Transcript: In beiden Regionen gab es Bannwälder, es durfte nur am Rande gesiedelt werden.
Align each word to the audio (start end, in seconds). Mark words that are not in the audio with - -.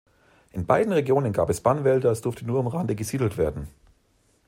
In 0.51 0.65
beiden 0.65 0.91
Regionen 0.93 1.31
gab 1.31 1.51
es 1.51 1.61
Bannwälder, 1.61 2.09
es 2.09 2.21
durfte 2.21 2.43
nur 2.43 2.59
am 2.59 2.65
Rande 2.65 2.95
gesiedelt 2.95 3.37
werden. 3.37 3.67